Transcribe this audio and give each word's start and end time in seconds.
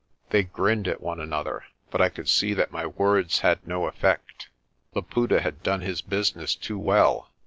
They 0.31 0.41
grinned 0.41 0.87
at 0.87 0.99
one 0.99 1.19
another, 1.19 1.65
but 1.91 2.01
I 2.01 2.09
could 2.09 2.27
see 2.27 2.55
that 2.55 2.71
my 2.71 2.87
words 2.87 3.41
had 3.41 3.67
no 3.67 3.85
effect. 3.85 4.49
Laputa 4.95 5.41
had 5.41 5.61
done 5.61 5.81
his 5.81 6.01
business 6.01 6.55
too 6.55 6.79
well. 6.79 7.29